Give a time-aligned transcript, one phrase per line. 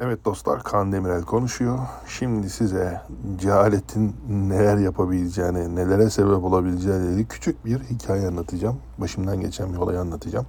[0.00, 1.78] Evet dostlar Kaan Demirel konuşuyor.
[2.06, 3.00] Şimdi size
[3.38, 8.76] cehaletin neler yapabileceğini, nelere sebep olabileceğiyle ilgili küçük bir hikaye anlatacağım.
[8.98, 10.46] Başımdan geçen bir olayı anlatacağım.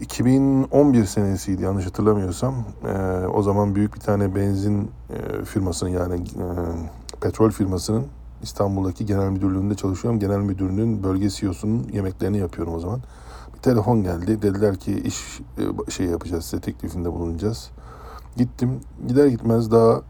[0.00, 2.54] 2011 senesiydi yanlış hatırlamıyorsam.
[2.86, 6.46] Ee, o zaman büyük bir tane benzin e, firmasının yani e,
[7.20, 8.06] petrol firmasının
[8.42, 10.20] İstanbul'daki genel müdürlüğünde çalışıyorum.
[10.20, 13.00] Genel müdürlüğün bölge CEO'sunun yemeklerini yapıyorum o zaman.
[13.54, 14.42] Bir telefon geldi.
[14.42, 17.70] Dediler ki iş e, şey yapacağız size teklifinde bulunacağız.
[18.36, 18.80] Gittim.
[19.08, 20.00] Gider gitmez daha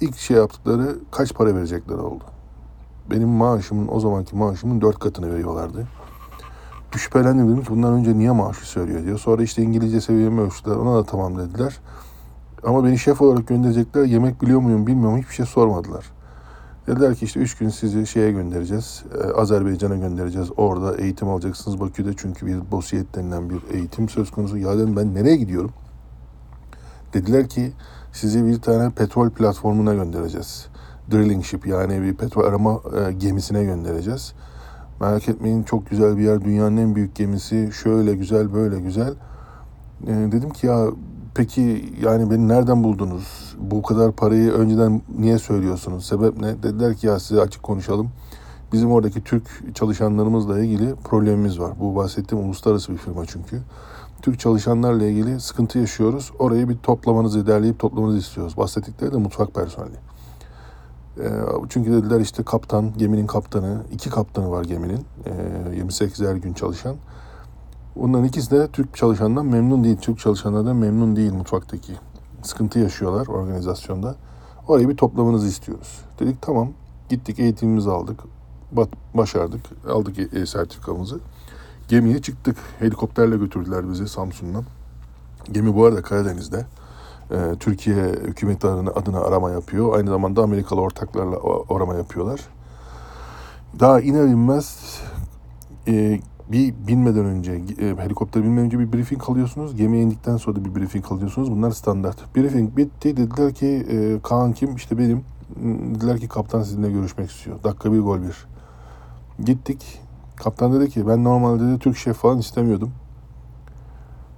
[0.00, 2.24] ilk şey yaptıkları kaç para verecekler oldu.
[3.10, 5.88] Benim maaşımın o zamanki maaşımın dört katını veriyorlardı.
[6.94, 9.18] Bir Şüphelendim dedim ki bundan önce niye maaşı söylüyor diyor.
[9.18, 10.76] Sonra işte İngilizce seviyemi ölçtüler.
[10.76, 11.80] Ona da tamam dediler.
[12.64, 14.04] Ama beni şef olarak gönderecekler.
[14.04, 15.18] Yemek biliyor muyum bilmiyorum.
[15.18, 16.04] Hiçbir şey sormadılar.
[16.86, 19.04] Dediler ki işte üç gün sizi şeye göndereceğiz.
[19.24, 20.48] e, Azerbaycan'a göndereceğiz.
[20.56, 22.10] Orada eğitim alacaksınız Bakü'de.
[22.16, 24.58] Çünkü bir bosiyet denilen bir eğitim söz konusu.
[24.58, 25.72] Ya dedim ben nereye gidiyorum?
[27.14, 27.72] Dediler ki
[28.12, 30.66] sizi bir tane petrol platformuna göndereceğiz.
[31.10, 34.32] Drilling ship yani bir petrol arama e, gemisine göndereceğiz.
[35.00, 36.44] Merak etmeyin çok güzel bir yer.
[36.44, 37.70] Dünyanın en büyük gemisi.
[37.82, 39.14] Şöyle güzel böyle güzel.
[40.06, 40.86] E, dedim ki ya
[41.34, 43.54] peki yani beni nereden buldunuz?
[43.58, 46.06] Bu kadar parayı önceden niye söylüyorsunuz?
[46.06, 46.62] Sebep ne?
[46.62, 48.10] Dediler ki ya size açık konuşalım.
[48.72, 51.72] Bizim oradaki Türk çalışanlarımızla ilgili problemimiz var.
[51.80, 53.60] Bu bahsettiğim uluslararası bir firma çünkü.
[54.24, 56.32] Türk çalışanlarla ilgili sıkıntı yaşıyoruz.
[56.38, 58.56] Orayı bir toplamanızı, derleyip toplamanızı istiyoruz.
[58.56, 59.96] Bahsettikleri de mutfak personeli.
[61.18, 61.28] E,
[61.68, 65.06] çünkü dediler işte kaptan, geminin kaptanı, iki kaptanı var geminin.
[65.72, 66.96] E, 28 her gün çalışan.
[67.96, 69.96] Onların ikisi de Türk çalışandan memnun değil.
[69.96, 71.92] Türk çalışanlardan memnun değil mutfaktaki.
[72.42, 74.16] Sıkıntı yaşıyorlar organizasyonda.
[74.68, 76.00] Orayı bir toplamanızı istiyoruz.
[76.18, 76.68] Dedik tamam.
[77.08, 78.20] Gittik eğitimimizi aldık.
[79.14, 79.60] Başardık.
[79.90, 81.20] Aldık e, sertifikamızı.
[81.88, 82.56] Gemiye çıktık.
[82.78, 84.64] Helikopterle götürdüler bizi Samsun'dan.
[85.52, 86.66] Gemi bu arada Karadeniz'de.
[87.30, 89.96] Ee, Türkiye hükümeti adına, arama yapıyor.
[89.96, 91.36] Aynı zamanda Amerikalı ortaklarla
[91.70, 92.40] arama yapıyorlar.
[93.80, 95.00] Daha iner inmez
[95.88, 96.20] e,
[96.52, 99.76] bir binmeden önce, e, helikopter binmeden önce bir briefing alıyorsunuz.
[99.76, 101.50] Gemiye indikten sonra da bir briefing alıyorsunuz.
[101.50, 102.36] Bunlar standart.
[102.36, 103.16] Briefing bitti.
[103.16, 104.76] Dediler ki e, Kaan kim?
[104.76, 105.24] İşte benim.
[105.94, 107.56] Dediler ki kaptan sizinle görüşmek istiyor.
[107.64, 108.46] Dakika bir gol bir.
[109.44, 110.00] Gittik.
[110.36, 112.92] Kaptan dedi ki ben normalde de Türk şef falan istemiyordum.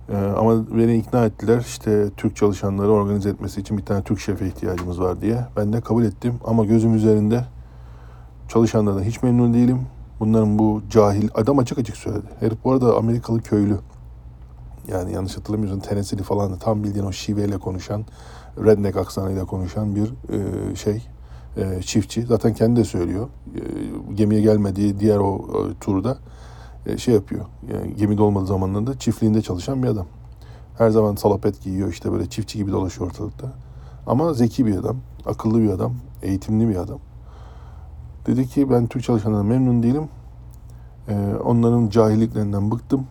[0.09, 4.47] Ee, ama beni ikna ettiler işte Türk çalışanları organize etmesi için bir tane Türk şefe
[4.47, 5.47] ihtiyacımız var diye.
[5.57, 7.45] Ben de kabul ettim ama gözüm üzerinde
[8.49, 9.81] çalışanlardan hiç memnun değilim.
[10.21, 12.27] Bunların bu cahil adam açık açık söyledi.
[12.41, 13.78] Herif bu arada Amerikalı köylü.
[14.89, 18.05] Yani yanlış hatırlamıyorsam Tennessee'li falan da tam bildiğin o şiveyle konuşan,
[18.65, 21.09] redneck aksanıyla konuşan bir e, şey,
[21.56, 22.22] e, çiftçi.
[22.22, 23.28] Zaten kendi de söylüyor.
[23.55, 23.61] E,
[24.15, 26.19] gemiye gelmediği diğer o e, turda
[26.97, 27.44] şey yapıyor.
[27.72, 30.06] Yani gemide olmadığı zamanlarında çiftliğinde çalışan bir adam.
[30.78, 33.53] Her zaman salapet giyiyor işte böyle çiftçi gibi dolaşıyor ortalıkta.
[34.06, 34.97] Ama zeki bir adam,
[35.27, 36.99] akıllı bir adam, eğitimli bir adam.
[38.27, 40.09] Dedi ki ben Türk çalışanlarından memnun değilim.
[41.45, 43.06] Onların cahilliklerinden bıktım.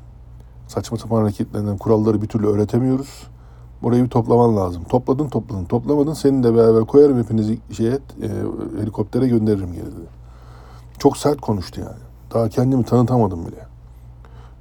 [0.68, 3.28] Saçma sapan hareketlerinden kuralları bir türlü öğretemiyoruz.
[3.86, 4.84] Burayı bir toplaman lazım.
[4.84, 5.66] Topladın topladın.
[5.66, 8.30] Toplamadın seninle de beraber koyarım hepinizi şeye, e,
[8.82, 10.08] helikoptere gönderirim geri dedi.
[11.00, 12.02] Çok sert konuştu yani.
[12.34, 13.66] Daha kendimi tanıtamadım bile.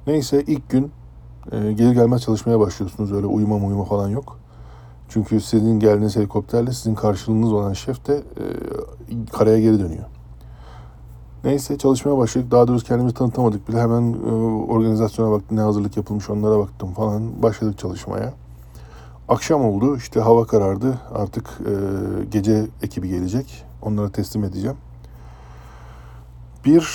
[0.07, 0.91] Neyse ilk gün
[1.51, 3.11] e, gelir gelmez çalışmaya başlıyorsunuz.
[3.11, 4.37] Öyle uyuma uyuma falan yok.
[5.09, 8.45] Çünkü sizin geldiğiniz helikopterle sizin karşılığınız olan şef de e,
[9.31, 10.05] karaya geri dönüyor.
[11.43, 12.51] Neyse çalışmaya başladık.
[12.51, 13.81] Daha doğrusu kendimizi tanıtamadık bile.
[13.81, 14.31] Hemen e,
[14.71, 15.57] organizasyona baktım.
[15.57, 17.43] Ne hazırlık yapılmış onlara baktım falan.
[17.43, 18.44] Başladık çalışmaya.
[19.29, 19.97] Akşam oldu.
[19.97, 20.99] işte hava karardı.
[21.13, 21.73] Artık e,
[22.31, 23.63] gece ekibi gelecek.
[23.81, 24.77] Onlara teslim edeceğim.
[26.65, 26.85] Bir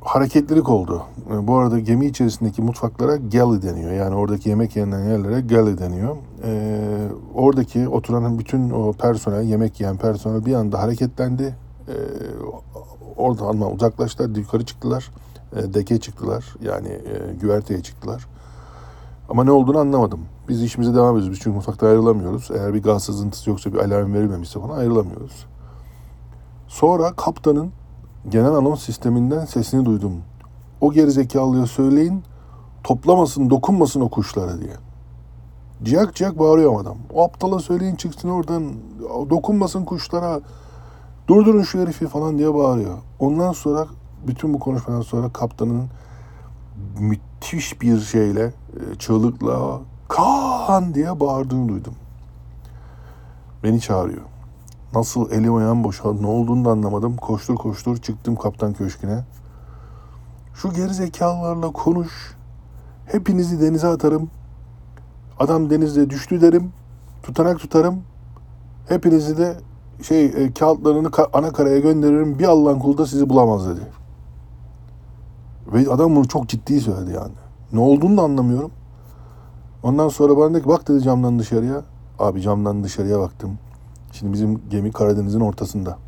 [0.00, 1.02] hareketlilik oldu.
[1.30, 3.92] E, Bu arada gemi içerisindeki mutfaklara galley deniyor.
[3.92, 6.16] Yani oradaki yemek yenilen yerlere galley deniyor.
[6.44, 11.54] Ee, oradaki oturan bütün o personel, yemek yiyen personel bir anda hareketlendi.
[11.88, 11.92] Ee,
[13.16, 15.10] oradan uzaklaştılar, yukarı çıktılar.
[15.56, 16.54] E, deke çıktılar.
[16.62, 18.26] Yani e, güverteye çıktılar.
[19.28, 20.20] Ama ne olduğunu anlamadım.
[20.48, 21.32] Biz işimize devam ediyoruz.
[21.32, 22.50] Biz çünkü mutfakta ayrılamıyoruz.
[22.54, 25.46] Eğer bir gaz sızıntısı yoksa bir alarm verilmemişse falan ayrılamıyoruz.
[26.68, 27.72] Sonra kaptanın
[28.28, 30.12] genel anons sisteminden sesini duydum.
[30.80, 32.22] O gerizekalıya söyleyin
[32.84, 34.74] toplamasın, dokunmasın o kuşlara diye.
[35.82, 36.96] Ciyak ciyak bağırıyor adam.
[37.14, 38.72] O aptala söyleyin çıksın oradan
[39.30, 40.40] dokunmasın kuşlara.
[41.28, 42.98] Durdurun şu herifi falan diye bağırıyor.
[43.18, 43.86] Ondan sonra
[44.26, 45.88] bütün bu konuşmadan sonra kaptanın
[46.98, 51.94] müthiş bir şeyle e, çığlıkla Kaan diye bağırdığını duydum.
[53.64, 54.22] Beni çağırıyor.
[54.94, 57.16] Nasıl elim ayağım boşaldı ne olduğunu da anlamadım.
[57.16, 59.24] Koştur koştur çıktım kaptan köşküne.
[60.54, 62.36] Şu geri zekalılarla konuş.
[63.06, 64.30] Hepinizi denize atarım.
[65.38, 66.72] Adam denizde düştü derim.
[67.22, 68.02] Tutanak tutarım.
[68.88, 69.56] Hepinizi de
[70.02, 72.38] şey e, kağıtlarını ka- ana karaya gönderirim.
[72.38, 73.80] Bir Allah'ın kulu da sizi bulamaz dedi.
[75.72, 77.32] Ve adam bunu çok ciddi söyledi yani.
[77.72, 78.70] Ne olduğunu da anlamıyorum.
[79.82, 81.82] Ondan sonra bana dedi ki bak dedi camdan dışarıya.
[82.18, 83.58] Abi camdan dışarıya baktım.
[84.12, 85.98] Şimdi bizim gemi Karadeniz'in ortasında.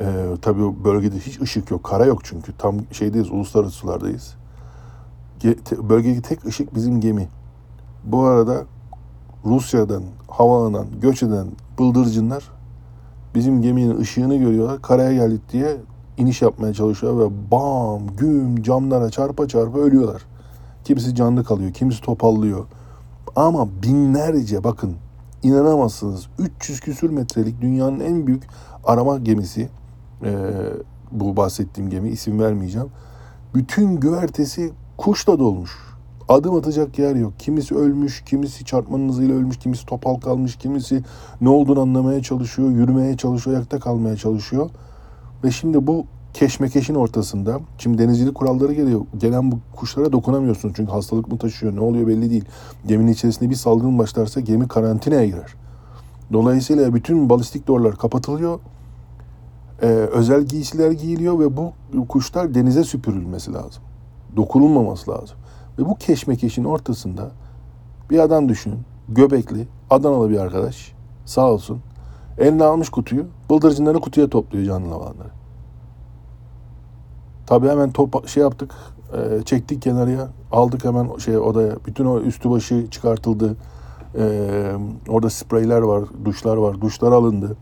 [0.00, 1.84] Ee, tabii bölgede hiç ışık yok.
[1.84, 2.52] Kara yok çünkü.
[2.58, 4.34] Tam şeydeyiz, uluslararası sulardayız.
[5.40, 7.28] Ge- te- bölgedeki tek ışık bizim gemi.
[8.04, 8.64] Bu arada
[9.44, 11.46] Rusya'dan havalanan, göç eden
[11.78, 12.50] bıldırcınlar
[13.34, 14.82] bizim geminin ışığını görüyorlar.
[14.82, 15.76] Karaya geldik diye
[16.16, 20.22] iniş yapmaya çalışıyor ve bam güm camlara çarpa çarpa ölüyorlar.
[20.84, 22.66] Kimisi canlı kalıyor, kimisi topallıyor.
[23.36, 24.94] Ama binlerce bakın
[25.42, 28.42] inanamazsınız 300 küsür metrelik dünyanın en büyük
[28.84, 29.68] arama gemisi
[30.24, 30.50] ee,
[31.12, 32.88] bu bahsettiğim gemi isim vermeyeceğim.
[33.54, 35.70] Bütün güvertesi kuşla dolmuş.
[36.28, 37.32] Adım atacak yer yok.
[37.38, 41.02] Kimisi ölmüş, kimisi çarpmanın hızıyla ölmüş, kimisi topal kalmış, kimisi
[41.40, 44.70] ne olduğunu anlamaya çalışıyor, yürümeye çalışıyor, ayakta kalmaya çalışıyor.
[45.44, 49.00] Ve şimdi bu keşmekeşin ortasında, şimdi denizcilik kuralları geliyor.
[49.18, 52.44] Gelen bu kuşlara dokunamıyorsunuz çünkü hastalık mı taşıyor, ne oluyor belli değil.
[52.86, 55.54] Geminin içerisinde bir salgın başlarsa gemi karantinaya girer.
[56.32, 58.60] Dolayısıyla bütün balistik doğrular kapatılıyor.
[59.82, 61.72] Ee, özel giysiler giyiliyor ve bu
[62.08, 63.82] kuşlar denize süpürülmesi lazım.
[64.36, 65.36] Dokunulmaması lazım.
[65.78, 67.30] Ve bu keşmekeşin ortasında
[68.10, 68.78] bir adam düşünün.
[69.08, 70.92] Göbekli, Adanalı bir arkadaş.
[71.24, 71.80] Sağ olsun.
[72.38, 73.26] Eline almış kutuyu.
[73.50, 75.30] Bıldırcınları kutuya topluyor canlı olanları.
[77.46, 78.74] Tabii hemen top, şey yaptık.
[79.12, 80.28] e, çektik kenarıya.
[80.52, 81.72] Aldık hemen şey odaya.
[81.86, 83.56] Bütün o üstü başı çıkartıldı.
[84.18, 84.24] E,
[85.08, 86.80] orada spreyler var, duşlar var.
[86.80, 87.56] Duşlar alındı.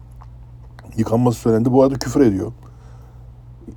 [0.97, 1.73] Yıkanması söylendi.
[1.73, 2.53] Bu arada küfür ediyor.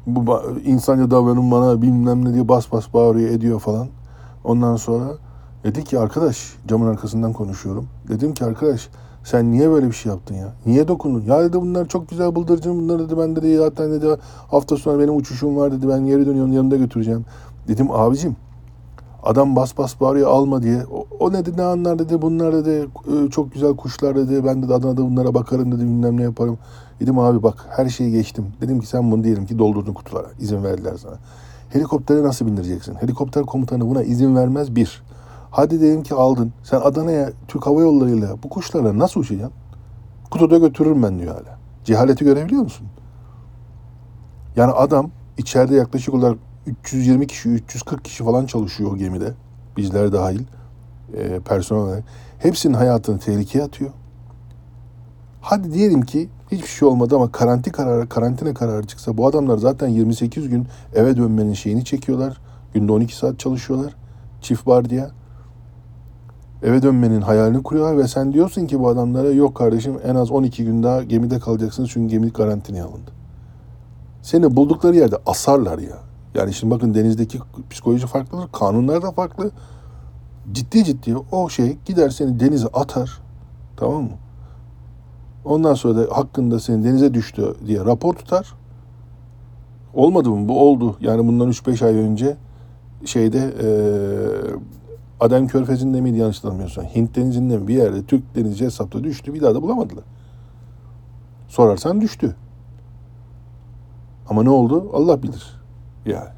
[0.07, 3.88] Bu insanca davranın bana bilmem ne diye bas bas bağırıyor ediyor falan.
[4.44, 5.06] Ondan sonra
[5.63, 7.88] dedi ki arkadaş camın arkasından konuşuyorum.
[8.07, 8.89] Dedim ki arkadaş
[9.24, 10.54] sen niye böyle bir şey yaptın ya?
[10.66, 11.24] Niye dokundun?
[11.28, 12.80] Ya dedi bunlar çok güzel bıldırcın.
[12.80, 14.08] Bunlar dedi ben dedi zaten dedi
[14.52, 15.90] hafta sonu benim uçuşum var dedi.
[15.90, 17.25] Ben geri dönüyorum yanımda götüreceğim.
[17.68, 18.36] Dedim abicim
[19.24, 20.86] adam bas bas bağırıyor alma diye.
[20.92, 22.22] O, o ne dedi ne anlar dedi.
[22.22, 24.46] Bunlar dedi e, çok güzel kuşlar dedi.
[24.46, 26.58] Ben de Adana'da bunlara bakarım dedi bilmem ne yaparım.
[27.00, 28.46] Dedim abi bak her şeyi geçtim.
[28.62, 30.28] Dedim ki sen bunu diyelim ki doldurdun kutulara.
[30.40, 31.16] İzin verdiler sana.
[31.70, 32.96] Helikoptere nasıl bindireceksin?
[32.96, 35.04] Helikopter komutanı buna izin vermez bir.
[35.54, 36.54] Hadi diyelim ki aldın.
[36.64, 39.54] Sen Adana'ya Türk Hava Yolları'yla bu kuşlarla nasıl uçacaksın?
[40.32, 41.58] Kutuda götürürüm ben diyor hala.
[41.84, 42.88] Cehaleti görebiliyor musun?
[44.56, 49.34] Yani adam içeride yaklaşık olarak 320 kişi, 340 kişi falan çalışıyor o gemide.
[49.78, 50.42] Bizler dahil.
[51.18, 52.04] E, personel olarak.
[52.40, 53.92] Hepsinin hayatını tehlikeye atıyor.
[55.42, 59.88] Hadi diyelim ki hiçbir şey olmadı ama karantina kararı, karantina kararı çıksa bu adamlar zaten
[59.88, 62.42] 28 gün eve dönmenin şeyini çekiyorlar.
[62.74, 63.96] Günde 12 saat çalışıyorlar.
[64.42, 65.12] Çift vardiya.
[66.63, 70.65] Eve dönmenin hayalini kuruyorlar ve sen diyorsun ki bu adamlara yok kardeşim en az 12
[70.65, 73.12] gün daha gemide kalacaksınız çünkü gemi karantinaya alındı.
[74.21, 75.98] Seni buldukları yerde asarlar ya.
[76.36, 77.39] Yani şimdi bakın denizdeki
[77.69, 79.51] psikoloji farklıdır, kanunlar da farklı.
[80.51, 83.21] Ciddi ciddi o şey gider seni denize atar.
[83.77, 84.10] Tamam mı?
[85.45, 88.54] Ondan sonra da hakkında senin denize düştü diye rapor tutar.
[89.94, 90.48] Olmadı mı?
[90.48, 90.95] Bu oldu.
[91.00, 92.38] Yani bundan 3-5 ay önce
[93.06, 94.56] şeyde eee
[95.19, 96.86] Adem Körfezi'nde miydi yanlış hatırlamıyorsam.
[96.86, 99.33] Hint denizinde bir yerde Türk denizci hesapta düştü.
[99.33, 100.04] Bir daha da bulamadılar.
[101.48, 102.36] Sorarsan düştü.
[104.29, 104.89] Ama ne oldu?
[104.93, 105.62] Allah bilir.
[106.05, 106.29] Yani.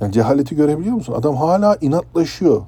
[0.00, 1.14] Yani cehaleti görebiliyor musun?
[1.16, 2.62] Adam hala inatlaşıyor.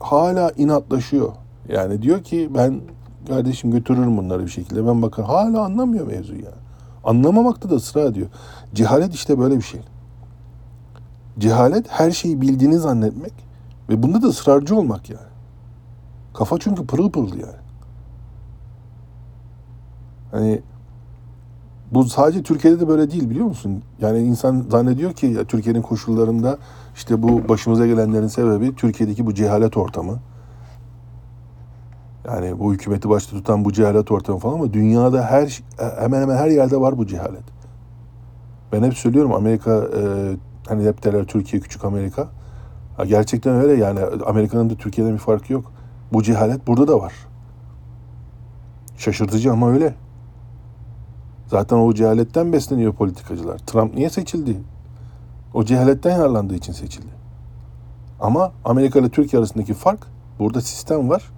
[0.00, 1.32] Hala inatlaşıyor.
[1.68, 2.80] Yani diyor ki ben
[3.28, 4.86] kardeşim götürürüm bunları bir şekilde.
[4.86, 6.54] Ben bakın hala anlamıyor mevzuyu yani.
[7.04, 8.28] Anlamamakta da ısrar ediyor.
[8.74, 9.80] Cehalet işte böyle bir şey.
[11.38, 13.47] Cehalet her şeyi bildiğini zannetmek
[13.88, 15.28] ve bunda da ısrarcı olmak yani.
[16.34, 17.58] Kafa çünkü pırıl pırıl yani.
[20.30, 20.62] Hani
[21.92, 23.82] bu sadece Türkiye'de de böyle değil biliyor musun?
[24.00, 26.58] Yani insan zannediyor ki ya Türkiye'nin koşullarında
[26.94, 30.18] işte bu başımıza gelenlerin sebebi Türkiye'deki bu cehalet ortamı.
[32.26, 35.62] Yani bu hükümeti başta tutan bu cehalet ortamı falan ama dünyada her
[36.00, 37.44] hemen hemen her yerde var bu cehalet.
[38.72, 40.02] Ben hep söylüyorum Amerika e,
[40.68, 42.28] hani hep derler Türkiye küçük Amerika.
[42.98, 45.72] Ha, gerçekten öyle yani Amerika'nın da Türkiye'den bir farkı yok.
[46.12, 47.12] Bu cehalet burada da var.
[48.96, 49.94] Şaşırtıcı ama öyle.
[51.46, 53.58] Zaten o cehaletten besleniyor politikacılar.
[53.58, 54.56] Trump niye seçildi?
[55.54, 57.10] O cehaletten yararlandığı için seçildi.
[58.20, 60.06] Ama Amerika ile Türkiye arasındaki fark
[60.38, 61.30] burada sistem var.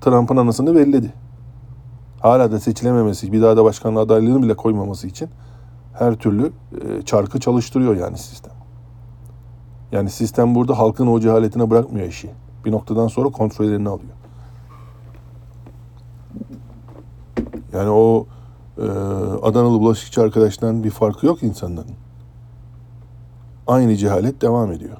[0.00, 1.12] Trump'ın anasını belledi.
[2.20, 5.28] Hala da seçilememesi, bir daha da başkanlığı adaylığını bile koymaması için
[5.92, 8.57] her türlü e, çarkı çalıştırıyor yani sistem.
[9.92, 12.30] Yani sistem burada halkın o cehaletine bırakmıyor işi.
[12.64, 14.12] Bir noktadan sonra kontrol eline alıyor.
[17.72, 18.26] Yani o
[18.78, 18.82] e,
[19.42, 21.94] Adanalı bulaşıkçı arkadaştan bir farkı yok insanların.
[23.66, 24.96] Aynı cehalet devam ediyor.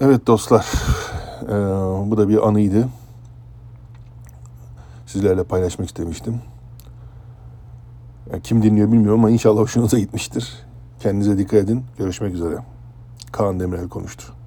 [0.00, 0.66] Evet dostlar,
[1.42, 1.54] e,
[2.10, 2.88] bu da bir anıydı.
[5.06, 6.40] Sizlerle paylaşmak istemiştim.
[8.32, 10.69] E, kim dinliyor bilmiyorum ama inşallah hoşunuza gitmiştir.
[11.00, 11.84] Kendinize dikkat edin.
[11.98, 12.56] Görüşmek üzere.
[13.32, 14.39] Kaan Demirel konuştu.